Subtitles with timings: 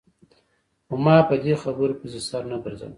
[0.85, 2.89] خو ما په دې خبرو پسې سر نه ګرځاوه.